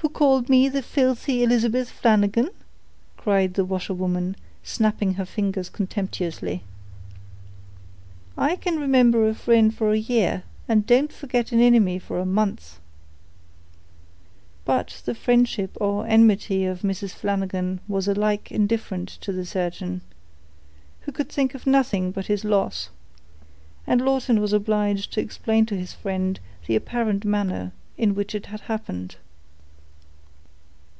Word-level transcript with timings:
"Who 0.00 0.10
called 0.10 0.50
me 0.50 0.68
the 0.68 0.82
filthy 0.82 1.42
Elizabeth 1.42 1.88
Flanagan?" 1.90 2.50
cried 3.16 3.54
the 3.54 3.64
washerwoman, 3.64 4.36
snapping 4.62 5.14
her 5.14 5.24
fingers 5.24 5.70
contemptuously. 5.70 6.62
"I 8.36 8.56
can 8.56 8.78
remimber 8.78 9.26
a 9.26 9.32
frind 9.34 9.74
for 9.74 9.92
a 9.92 9.96
year 9.96 10.42
and 10.68 10.84
don't 10.86 11.10
forgit 11.10 11.50
an 11.50 11.60
inimy 11.60 11.98
for 11.98 12.18
a 12.20 12.26
month." 12.26 12.78
But 14.66 15.00
the 15.06 15.14
friendship 15.14 15.70
or 15.80 16.06
enmity 16.06 16.66
of 16.66 16.82
Mrs. 16.82 17.12
Flanagan 17.14 17.80
was 17.88 18.06
alike 18.06 18.52
indifferent 18.52 19.08
to 19.22 19.32
the 19.32 19.46
surgeon, 19.46 20.02
who 21.00 21.10
could 21.12 21.30
think 21.30 21.54
of 21.54 21.66
nothing 21.66 22.10
but 22.10 22.26
his 22.26 22.44
loss; 22.44 22.90
and 23.86 24.02
Lawton 24.02 24.40
was 24.42 24.52
obliged 24.52 25.14
to 25.14 25.20
explain 25.22 25.64
to 25.66 25.74
his 25.76 25.94
friend 25.94 26.38
the 26.66 26.76
apparent 26.76 27.24
manner 27.24 27.72
in 27.96 28.14
which 28.14 28.34
it 28.34 28.46
had 28.46 28.60
happened. 28.62 29.16